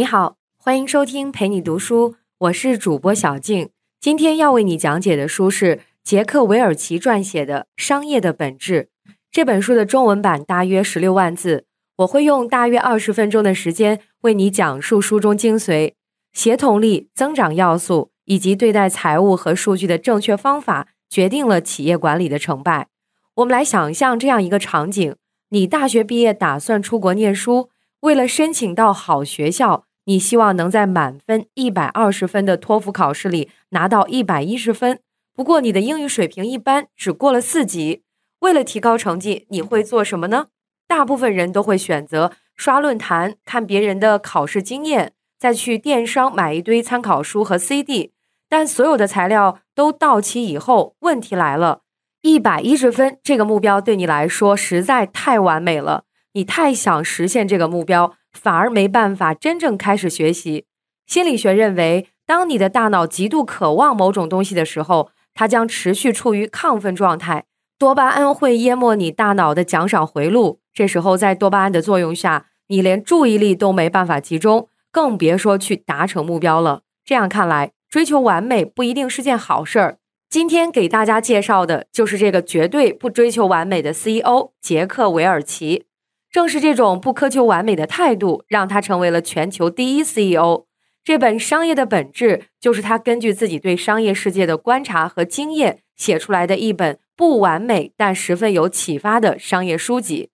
[0.00, 3.68] 你好，欢迎收听陪你读书，我是主播小静。
[4.00, 8.88] 今天要为你讲解的书是杰克韦尔奇撰写的《商业的本质》。
[9.30, 11.66] 这本书的中文版大约十六万字，
[11.98, 15.92] 我会用大约二十分钟的时间为你讲述书中精髓、
[16.32, 22.88] 协同力、增长要素以及对待财务和数据的正确方法，决定了企业管理的成败。
[23.34, 25.14] 我们来想象这样一个场景：
[25.50, 27.68] 你大学毕业，打算出国念书。
[28.00, 34.98] 为了申请到好学校，你希望能在满分一百二十分的托福考试里拿到一百一十分。
[35.36, 38.02] 不过你的英语水平一般，只过了四级。
[38.40, 40.48] 为了提高成绩，你会做什么呢？
[40.88, 48.12] 大部分人都会选择刷论坛、看别人的考试经验，再去电商买一堆参考书和 CD。
[48.48, 51.82] 但所有的材料都到齐以后，问题来了：
[52.22, 56.02] 一百一十分这个目标对你来说实在太完美了。
[56.32, 60.66] 你太想实现这个目标，反而没办法真正开始学习。
[61.06, 67.44] 心理学认为，当你的大脑极度渴望某种东西的时候，它将持续处于亢奋状态，
[67.78, 70.60] 多巴胺会淹没你大脑的奖赏回路。
[70.72, 76.82] 这时候，在多巴胺的作用下，你连注意力都没办法集中，更别说去达成目标了。
[77.04, 79.98] 这样看来，追求完美不一定是件好事儿。
[80.28, 85.86] 今天给大家介绍的就是这个绝对不追求完美的 CEO 杰克·韦尔奇。
[86.32, 90.66] 正是这种不苛求完美的态度，让他成为了全球第一 CEO。
[91.02, 100.28] 这本《商业的本质》就是他根据自己对商业世界的观察和经验写出来的一本不完美但十分有启发的商业书籍。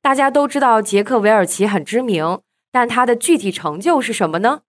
[0.00, 2.40] 大家都知道杰克·韦尔奇很知名，
[2.72, 4.62] 但他的具体成就是什么呢？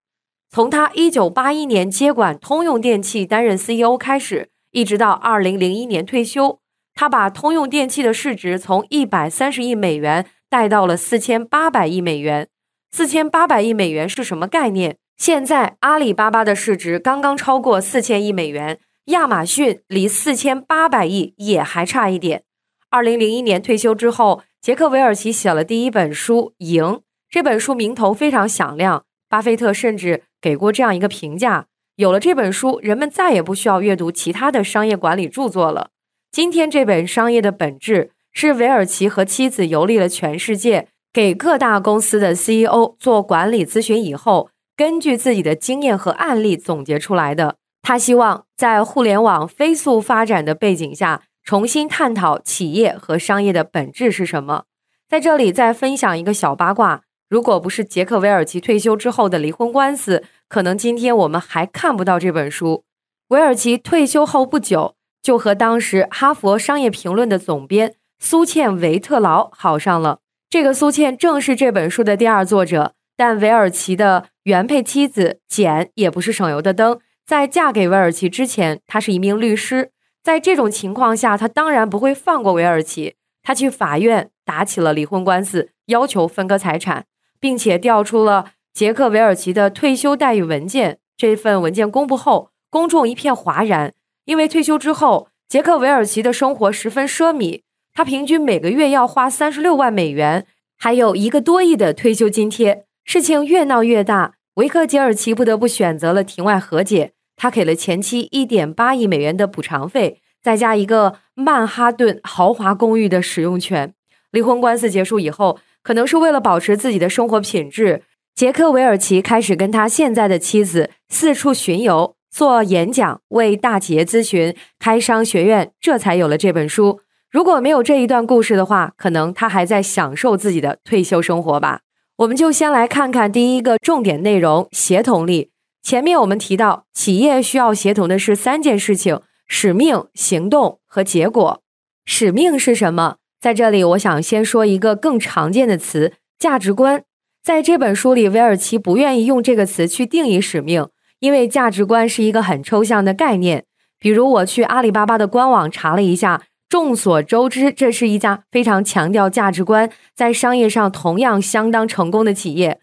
[0.52, 6.60] 从他1981年接管通用电气担任 CEO 开始，一直到2001年退休，
[6.94, 10.26] 他把通用电气的市值从130亿美元。
[10.50, 12.48] 带到了四千八百亿美元，
[12.92, 14.96] 四千八百亿美元是什么概念？
[15.16, 22.44] 现在阿里巴巴的市值刚刚超过四千亿美元，亚马逊离四千八百亿也还差一点。
[22.90, 26.84] 二零零一年退休之后，杰克韦尔奇写了第一本书《赢》，
[27.30, 31.68] 这本书名头非常响亮，巴菲特甚至给过这样一个评价：
[31.98, 35.92] 有了这本书，人们再也不需要阅读其他的商业管理著作了。
[36.32, 38.12] 今天这本《商业的本质》。
[38.42, 47.58] 是韦尔奇和妻子游历了全世界，给各大公司的 CEO 做管理咨询以后，根据自己的经验和案例总结出来的。
[47.82, 54.64] 他希望在互联网飞速发展的背景下，重新探讨企业和商业的本质是什么。
[55.10, 62.86] 在这里再分享一个小八卦：如果不是杰克韦尔奇退休之后的离婚官司，可能今天我们还看不到这本书。
[63.28, 67.96] 韦尔奇退休后不久，就和当时《哈佛商业评论》的总编。
[68.20, 70.20] 苏茜·维特劳好上了。
[70.50, 77.00] 这个苏茜正是这本书的第二作者，但韦尔奇的原配妻子简也不是省油的灯。
[77.26, 79.92] 在嫁给韦尔奇之前，她是一名律师。
[80.22, 83.16] 在这种情况下，她当然不会放过韦尔奇。
[83.42, 87.06] 她去法院打起了离婚官司，要求分割财产，
[87.40, 91.00] 并且调出了杰克·韦尔奇的退休待遇文件。
[91.16, 93.94] 这份文件公布后，公众一片哗然，
[94.26, 97.62] 因为退休之后，杰克·韦尔奇的生活十分奢靡。
[98.00, 100.46] 他平均每个月要花三十六万美元，
[100.78, 102.86] 还有一个多亿的退休津贴。
[103.04, 107.12] 事情越闹越大，维克杰尔奇不得不选择了庭外和解。
[107.36, 113.94] 他给了前妻一点八亿美元的补偿费，再加一个曼哈顿豪华公寓的使用权。
[114.32, 127.02] 离婚官司结束以后，可能是为了保持自己的生活品质，杰克韦尔奇开始跟他现在的妻子四处巡游、做演讲、为大企业咨询、开商学院，这才有了这本书。
[127.32, 131.82] 如果没有这一段故事的话，可能他还在享受自己的退休生活吧。
[132.18, 135.52] 我们就先来看看第一个重点内容：协同力。
[135.84, 141.62] 前面我们提到，企业需要协同的是三件事情：使命、行动和结果。
[142.04, 143.18] 使命是什么？
[143.40, 147.04] 在这里，我想先说一个更常见的词——价值观。
[147.44, 150.88] 在这本书里，韦尔奇不愿意用这个词去定义使命，
[151.20, 153.66] 因为价值观是一个很抽象的概念。
[154.00, 156.42] 比如，我去阿里巴巴的官网查了一下。
[156.70, 162.80] 众所周知，这是一家非常强调价值观，在商业上同样相当成功的企业。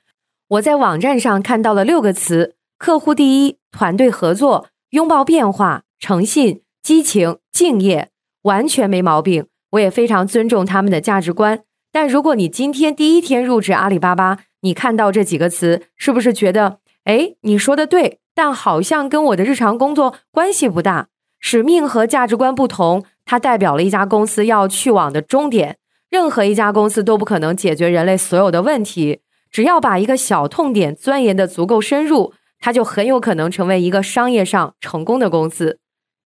[0.49, 8.11] 我在网站上看到了六个词：客户第一、团队合作、拥抱变化、诚信、激情、敬业，
[8.43, 9.47] 完全没毛病。
[9.71, 11.61] 我也非常尊重他们的价值观。
[11.93, 21.07] 但如果你今天第一天入职阿里巴巴，你看到这几个词，是不是觉得，哎，你说的对，但好像跟我的日常工作关系不大？
[21.39, 23.05] 使命和价值观不同。
[23.27, 25.77] 它代表了一家公司要去往的终点。
[26.09, 29.21] 任何一家公司都不可能解决人类所有的问题。
[29.51, 35.79] 只要把一个小痛点钻研的足够深入，它就很有可能成为一个商业上成功的公司。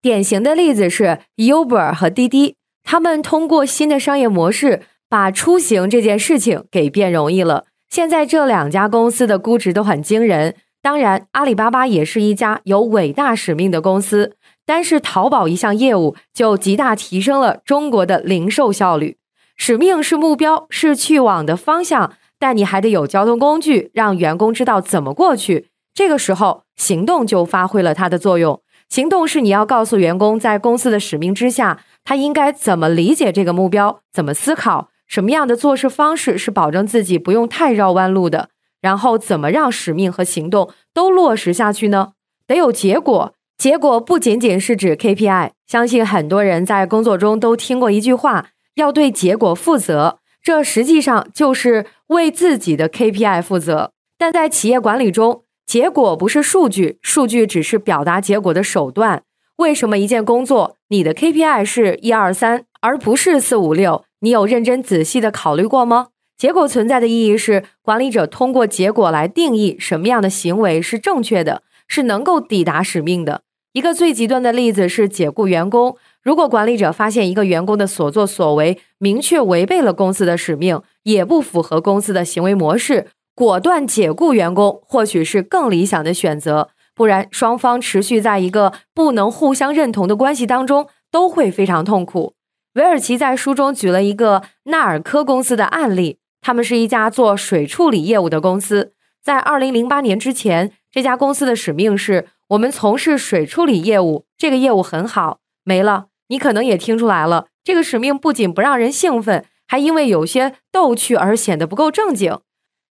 [0.02, 7.66] 典型的例子是 Uber 和滴滴，他们通过新的商业模式，把出行这件事情给变容易了。
[7.88, 10.56] 现在这两家公司的估值都很惊人。
[10.82, 14.36] 当然，阿里巴巴也是一家有伟大使命的公司。
[14.64, 19.18] 单是淘宝一项业务，就极大提升了中国的零售效率。
[19.56, 25.68] 使命是目标，是去往的方向，但你还得有交通工具，让员工知道怎么过去。
[25.92, 28.62] 这个时候，行动就发挥了它的作用。
[28.88, 38.48] 行动是你要告诉员工，在公司的使命之下，他应该怎么理解这个目标，怎么思考，什么样的做事方式是保证自己不用太绕弯路的。
[38.80, 42.12] 然后怎么让使命和行动都落实下去呢？
[42.46, 43.34] 得有结果。
[43.58, 48.46] 结果不仅仅是指 KPI，相信很多人在工作中都听过一句话：
[48.76, 50.18] 要对结果负责。
[50.42, 53.92] 这实际上就是为自己的 KPI 负责。
[54.16, 59.24] 但在企业管理中，结果不是数据，数据只是表达结果的手段。
[59.56, 64.04] 为什么一件工作你的 KPI 是一二三，而不是四五六？
[64.20, 66.08] 你有认真仔细的考虑过吗？
[66.40, 73.42] 结果存在的意义是，管理者通过结果来定义什么样的行为是正确的，是能够抵达使命的。
[73.74, 75.98] 一个最极端的例子是解雇员工。
[76.22, 86.70] 如果管理者发现一个员工的所作所为明确违背了公司的使命，也不符合公司的行为模式，果断解雇员工或许是更理想的选择。
[86.94, 92.32] 不然，双方持续在一个不能互相认同的关系当中，都会非常痛苦。
[92.76, 96.16] 韦尔奇在书中举了一个纳尔科公司的案例。
[96.40, 105.40] 他们是一家做水处理业务的公司，在二零零八年之前，这家公司的使命是我们从事水处理业务，这个业务很好。
[105.62, 112.38] 没了，你可能也听出来了，这个使命不仅不让人兴奋，还因为有些逗趣而显得不够正经。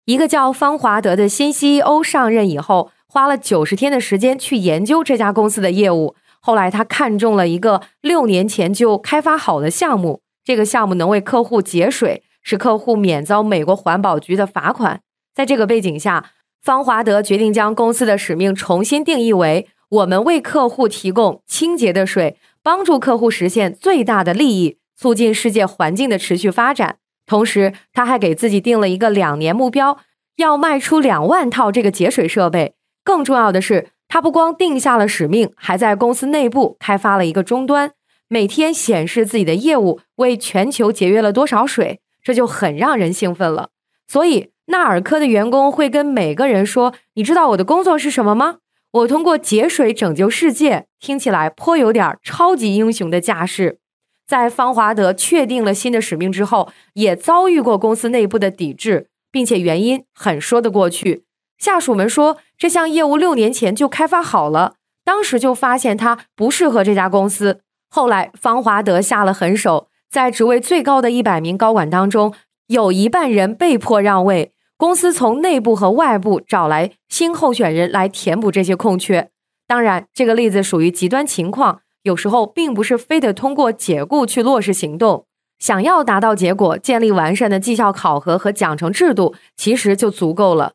[0.05, 6.15] 一个叫方华德的新 CEO 上任以后，花了九十天的时间去研究这家公司的业务。
[6.41, 12.23] 后来他看中了一个六年前就开发好的项目，这个项目能为客户节水。
[12.49, 15.03] 使客户免遭美国环保局的罚款。
[15.35, 16.31] 在这个背景下，
[16.63, 26.97] 方华德决定将公司的使命重新定义为：我们为客户提供清洁的水，帮助客户实现最大的利益，促进世界环境的持续发展。
[27.27, 29.99] 同时，他还给自己定了一个两年目标，
[30.37, 32.73] 要卖出两万套这个节水设备。
[33.05, 37.93] 更重要的是，他不光定下了使命，还在公司内部开发了一个终端，
[38.27, 42.01] 每天显示自己的业务为全球节约了多少水。
[42.29, 43.71] 这就很让人兴奋了，
[44.07, 48.59] 所以纳尔科的员工会跟每个人说：“你知道我的工作是什么吗？
[48.91, 53.79] 我通过节水拯救世界。”听起来颇有点超级英雄的架势。
[54.27, 61.25] 在方华德确定了新的使命之后，也遭遇过公司内部的抵制，并且原因很说得过去。
[61.57, 67.63] 下属们说，这项业务六年前就开发好了，当时就发现它不适合这家公司。
[67.89, 69.89] 后来方华德下了狠手。
[70.11, 72.33] 在职位最高的一百名高管当中，
[72.69, 74.53] 有一半人被迫让位。
[74.79, 79.29] 公司从内部和外部找来新候选人来填补这些空缺。
[79.67, 85.27] 当然，这个例子属于极端情况，有时候并不是非得通过解雇去落实行动。
[85.59, 90.73] 想要达到结果，建立完善的绩效考核和奖惩制度，其实就足够了。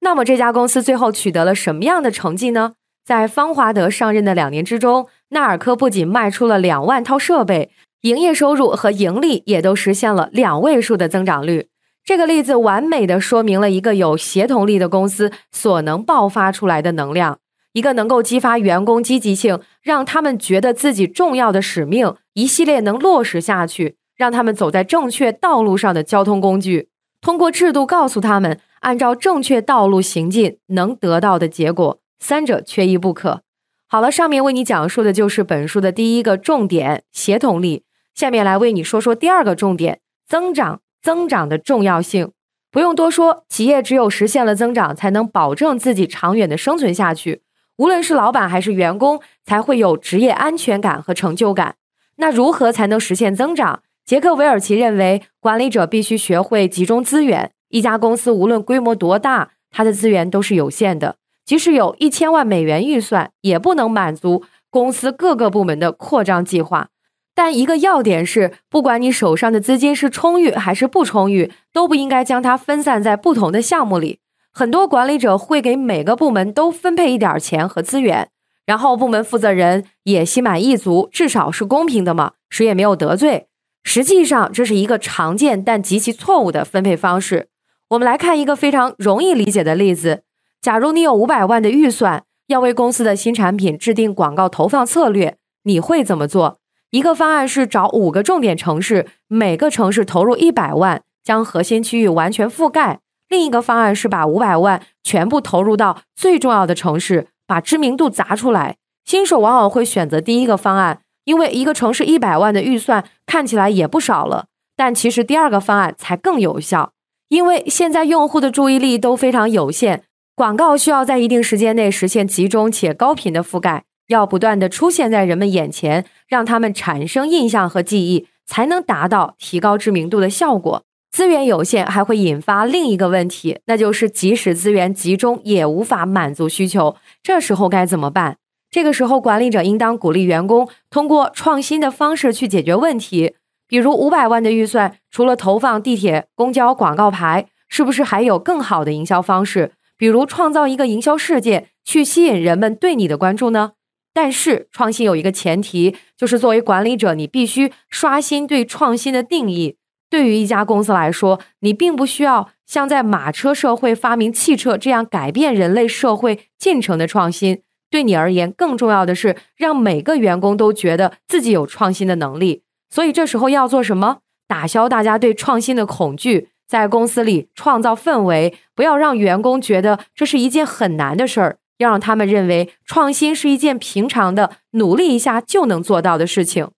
[0.00, 2.74] 那么，这家公司最后取得了什么样的成绩呢？
[3.04, 7.70] 在方华德上任的两年之中，纳尔科不仅卖出了两万套设备。
[8.06, 11.66] 营业收入和盈利也都实现了两位数的增长率。
[12.04, 17.40] 这个例子完美的说明了一个有协同力的公司所能爆发出来的能量，
[17.72, 26.90] 一个能够激发员工积极性，让他们觉得自己重要的使命一系列能落实下去，让他们走在正确道路上的交通工具。
[27.20, 33.40] 通过制度告诉他们，按照正确道路行进能得到的结果，三者缺一不可。
[33.88, 37.82] 好了，上面为你讲述的就是本书的第一个重点——协同力。
[38.16, 40.80] 下面来为你说说第二个重点：增长。
[41.02, 42.32] 增长的重要性
[42.72, 47.42] 不用多说，企业只有实现了增长，才能保证自己长远的生存下去。
[47.76, 51.76] 无论是老板还是员工，才会有职业安全感和成就感。
[52.16, 53.82] 那如何才能实现增长？
[54.04, 57.52] 杰克韦尔奇认为，管理者必须学会集中资源。
[57.68, 66.88] 一家公司无论规模多大，它的资源都是有限的，即使有一千万美元预算，也不能满足公司各个部门的扩张计划。
[67.36, 74.20] 但一个要点是，不管你手上的资金是充裕还是不充裕，都不应该将它分散在不同的项目里。
[74.50, 78.30] 很多管理者会给每个部门都分配一点钱和资源，
[78.64, 83.48] 然后部门负责人也心满意足，至少是公平的嘛，谁也没有得罪。
[83.84, 87.48] 实际上，这是一个常见但极其错误的分配方式。
[87.90, 90.22] 我们来看一个非常容易理解的例子：
[90.62, 96.58] 假如你有五百万的预算，要为公司的新产品制定广告投放策略，你会怎么做？
[96.90, 108.76] 一个方案是找五个重点城市，每个城市投入一百万，将核心区域完全覆盖；另一个方案是把五百万全部投入到最重要的城市，把知名度砸出来。
[109.04, 116.92] 新手往往会选择第一个方案，因为一个城市一百万的预算看起来也不少了，但其实第二个方案才更有效。
[117.28, 120.04] 因为现在用户的注意力都非常有限，
[120.36, 130.82] 广告需要在一定时间内实现集中且高频的覆盖，要不断的出现在人们眼前，让他们产生印象和记忆，才能达到提高知名度的效果。
[131.10, 136.96] 资源有限还会引发另一个问题，那就是即使资源集中，也无法满足需求。
[137.22, 138.36] 这时候该怎么办？
[138.70, 143.34] 这个时候，管理者应当鼓励员工通过创新的方式去解决问题。
[143.66, 149.72] 比如五百万的预算，除了投放地铁、公交广告牌，是不是还有更好的营销方式？
[149.96, 153.72] 比如创造一个营销事件，去吸引人们对你的关注呢？
[154.16, 159.76] 但是创新有一个前提，就是作为管理者，你必须刷新对创新的定义。
[160.08, 167.60] 对于一家公司来说，你并不需要像在马车社会发明汽车这样改变人类社会进程的创新。
[167.90, 172.62] 对你而言，更重要的是让每个员工都觉得自己有创新的能力。
[172.88, 174.20] 所以这时候要做什么？
[174.48, 186.68] 打消大家对创新的恐惧，在公司里创造氛围，不要让员工觉得这是一件很难的事儿，要让他们认为创新是一件平常的，努力一下就能做到的事情。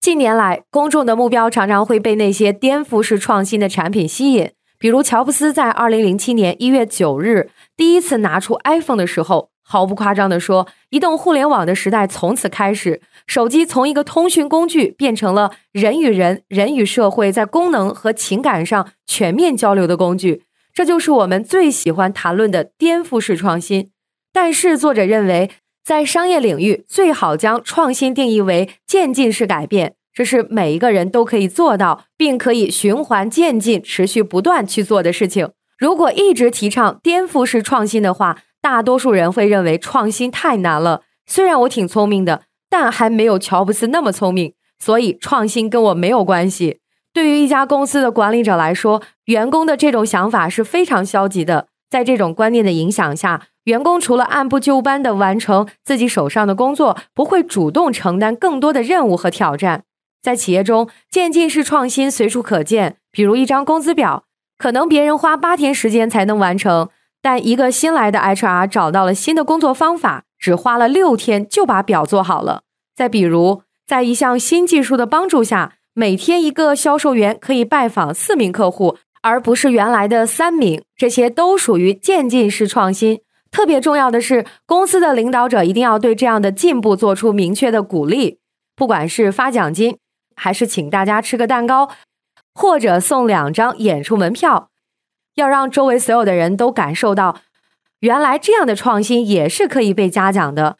[0.00, 9.50] 近年来，公众的目标常常会被那些颠覆式创新的产品吸引，比如乔布斯在二零零七年一月九日第一次拿出 iPhone 的时候。
[9.64, 13.00] 毫不夸张地说，移动互联网的时代从此开始。
[13.26, 20.42] 手机从一个通讯工具变成了人与人、人与社会在功能和情感上全面交流的工具。
[20.74, 23.91] 这就是我们最喜欢谈论的颠覆式创新。
[24.32, 25.50] 但是，作者认为，
[25.84, 35.50] 在商业领域最好将创新定义为渐进式改变，这是每一个人都可以做到，并可以循环渐进、持续不断去做的事情。
[35.78, 41.02] 如果一直提倡颠覆式创新的话，大多数人会认为创新太难了。
[41.26, 46.78] 虽然我挺聪明的，但还没有乔布斯那么聪明，所以创新跟我没有关系。
[47.12, 51.66] 对于一家公司的管理者来说，员工的这种想法是非常消极的。
[51.92, 59.82] 在这种观念的影响下，员工除了按部就班的完成自己手上的工作，不会主动承担更多的任务和挑战。
[60.22, 64.24] 在企业中，渐进式创新随处可见，比如一张工资表，
[64.56, 66.88] 可能别人花八天时间才能完成。
[67.20, 72.62] 但一个新来的 HR 找到了新的工作方法，只花了六天就把表做好了。
[72.96, 80.82] 再比如，在一项新技术的帮助下，每天一个销售员可以拜访四名客户，而不是原来的三名。
[80.96, 83.20] 这些都属于渐进式创新。
[83.50, 88.38] 特别重要的是，公司的领导者一定要对这样的进步做出明确的鼓励，
[88.74, 89.98] 不管是发奖金，
[90.36, 91.90] 还是请大家吃个蛋糕，
[92.54, 94.70] 或者送两张演出门票。
[95.34, 97.40] 要让周围所有的人都感受到，
[98.00, 100.76] 原来这样的创新也是可以被嘉奖的。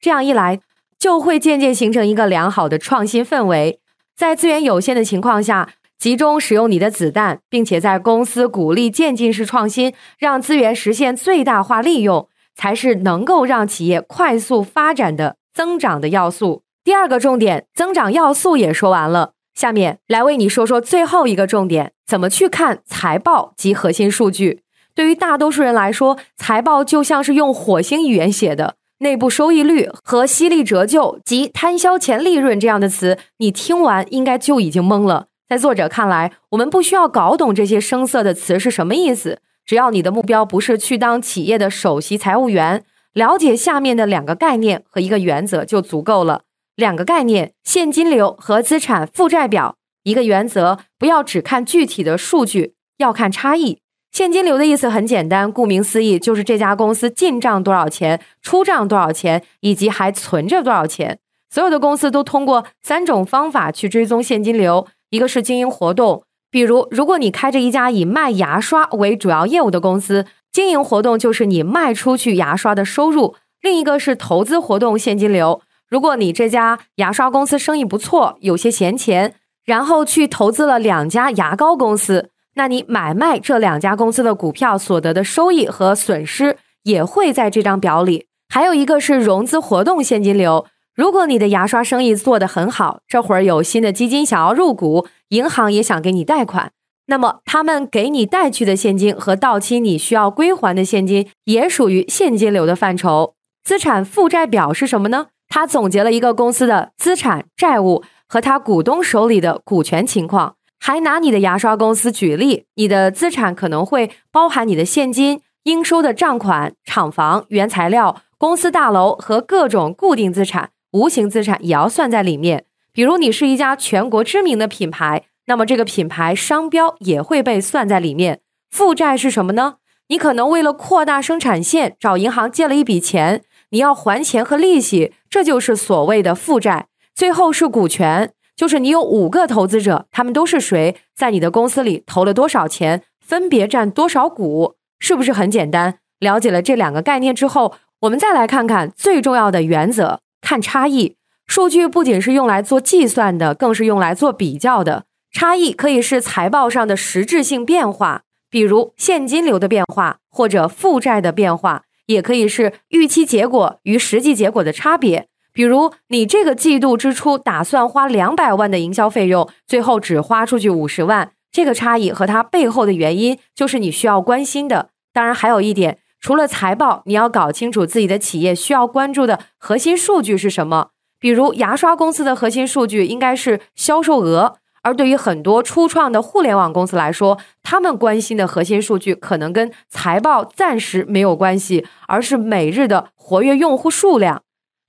[0.00, 0.60] 这样一来，
[0.98, 3.80] 就会渐渐形成一个良好的创新氛围。
[4.16, 16.62] 在资源有限的情况下，集中使用你的子弹，并且在公司鼓励渐进式创新，让资源实现最大化利用，才是能够让企业快速发展的增长的要素。
[16.84, 19.32] 第二个重点，增长要素也说完了。
[19.54, 24.60] 下面来为你说说最后一个重点：怎么去看财报及核心数据。
[24.94, 35.28] 对于大多数人来说，财报就像是用火星语言写的，内部收益率和犀利折旧及摊销前利润这样的词，你听完应该就已经懵了。
[35.48, 46.42] 在作者看来，我们不需要搞懂这些生涩的词是什么意思，只要你的目标不是去当企业的首席财务员，了解下面的两个概念和一个原则就足够了。
[46.74, 49.76] 两个概念：现金流和资产负债表。
[50.02, 53.78] 一个原则：不要只看具体的数据，要看差异。
[54.10, 61.18] 现金流的意思很简单，顾名思义，就是这家公司进账多少钱，出账多少钱，以及还存着多少钱。
[61.48, 64.86] 所有的公司都通过三种方法去追踪现金流：
[65.16, 75.62] 一个是经营活动，比如如果你开着一家以卖牙刷为主要业务的公司，经营活动就是你卖出去牙刷的收入；另一个是投资活动现金流。
[75.88, 79.32] 如果你这家牙刷公司生意不错，有些闲钱，
[79.64, 88.26] 然后去投资了两家牙膏公司，那你买卖这两家公司的股票所得的收益和损失也会在这张表里。
[88.52, 90.66] 还有一个是融资活动现金流。
[90.96, 96.72] 如果你的牙刷生意做得很好，这会儿有新的基金想要入股，银行也想给你贷款，
[97.08, 103.34] 那么他们给你带去的现金和到期你需要归还的现金也属于现金流的范畴。
[103.62, 105.26] 资产负债表是什么呢？
[105.48, 110.54] 它总结了一个公司的资产、债务和他股东手里的股权情况。
[110.80, 122.64] 还拿你的牙刷公司举例，你的资产可能会包含你的现金、应收的账款、厂房、原材料、公司大楼和各种固定资产，无形资产也要算在里面。
[122.92, 128.40] 比如你是一家全国知名的品牌，那么这个品牌商标也会被算在里面。
[128.70, 129.76] 负债是什么呢？
[130.08, 136.86] 你可能为了扩大生产线，找银行借了一笔钱，你要还钱和利息，这就是所谓的负债。
[137.14, 138.32] 最后是股权。
[138.56, 145.98] 就是你有五个投资者，他们都是谁，在你的公司里投了多少钱，分别占多少股，是不是很简单？
[146.20, 151.16] 了解了这两个概念之后，我们再来看看最重要的原则：看差异。
[151.48, 155.06] 数据不仅是用来做计算的，更是用来做比较的。
[155.32, 165.26] 差异可以是财报上的实质性变化，比如现金流的变化或者负债的变化，也可以是预期结果与实际结果的差别。
[165.52, 174.90] 比如，你这个季度支出打算花两百万的营销费用，最后只花出去五十万，这个差异和它背后的原因，就是你需要关心的。
[175.12, 180.88] 当然，还有一点，除了财报，你要搞清楚自己的企业需要关注的核心数据是什么。
[181.20, 194.42] 比如，牙刷公司的核心数据应该是销售额，而对于很多初创的互联网公司来说，他们关心的核心数据可能跟财报暂时没有关系，而是每日的活跃用户数量。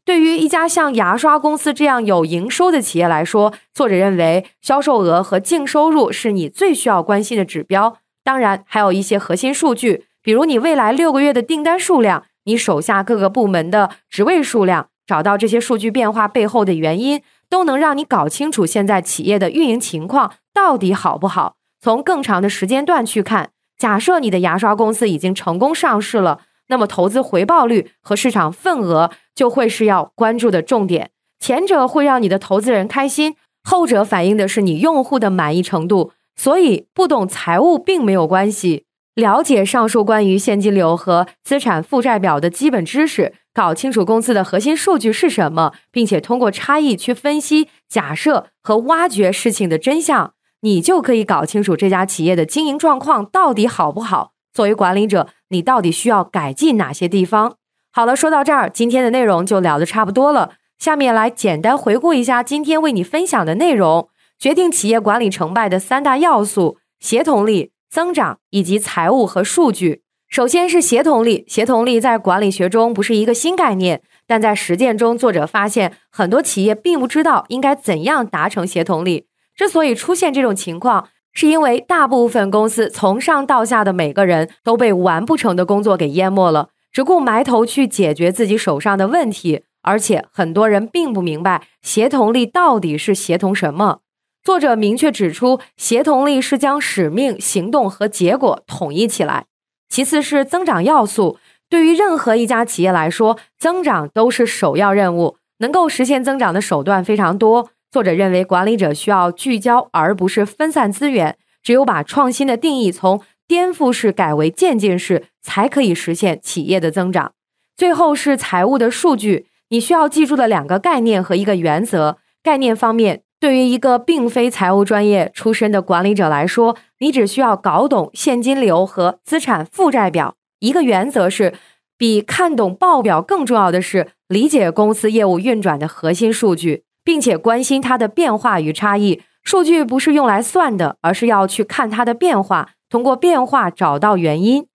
[0.04, 8.00] 对于一家像牙刷公司这样有营收的企业来说，作者认为销售额和净收入是你最需要关心的指标。
[8.24, 14.90] 当然，还有一些核心数据，比如你未来六个月的订单数量，你手下各个部门的职位数量。
[15.06, 21.56] 找到这些数据变化背后的原因，都能让你搞清楚现在企业的运营情况到底好不好。
[21.80, 26.42] 从更长的时间段去看，假设你的牙刷公司已经成功上市了。
[26.68, 36.12] 那么投资回报率和市场份额就会是要关注的重点，前者会让你的投资人开心，后者反映的是你用户的满意程度。
[36.36, 38.84] 所以不懂财务并没有关系，
[39.18, 54.34] 了解上述关于现金流和资产负债表的基本知识，搞清楚公司的核心数据是什么，并且通过差异去分析、假设和挖掘事情的真相，你就可以搞清楚这家企业的经营状况到底好不好。
[54.54, 57.56] 作为管理者，你到底需要改进哪些地方？
[57.92, 60.52] 好了，说到这儿，今天的内容就聊得差不多了。
[60.78, 70.04] 下面来简单回顾一下今天为你分享的内容：决定企业管理成败的三大要素——协同力、增长以及财务和数据。
[70.30, 79.28] 首先是协同力，协同力在管理学中不是一个新概念，但在实践中，作者发现很多企业并不知道应该怎样达成协同力。
[79.56, 94.00] 之所以出现这种情况，是因为大部分公司从上到下的每个人都被完不成的工作给淹没了，只顾埋头去解决自己手上的问题，而且很多人并不明白协同力到底是协同什么。
[94.48, 99.44] 作者明确指出，协同力是将使命、行动和结果统一起来。
[99.90, 101.38] 其次是增长要素，
[101.70, 107.72] 对于任何一家企业来说，增长都是首要任务，能够实现增长的手段非常多。
[107.92, 111.38] 作者认为，管理者需要聚焦，而不是分散资源。
[111.62, 117.34] 只有把创新的定义从颠覆式改为渐进式，才可以实现企业的增长。
[117.76, 122.20] 最后是财务的数据，你需要记住的两个概念和一个原则。
[122.42, 130.36] 概念方面，对于一个并非财务专业出身的管理者来说，你只需要搞懂现金流和资产负债表。
[130.60, 131.54] 一个原则是，
[131.98, 136.84] 比看懂报表更重要的是理解公司业务运转的核心数据。
[137.08, 139.22] 并且关心它的变化与差异。
[139.42, 144.68] 数据不是用来算的，而是要去看它的变化，通过变化找到原因。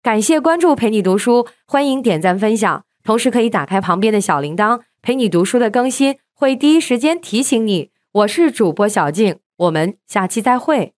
[0.00, 7.90] 感谢关注陪你读书，欢迎点赞分享，同时可以打开旁边的小铃铛，陪你读书的更新会第一时间提醒你。
[8.14, 10.92] 我是主播小静，我们下期再会。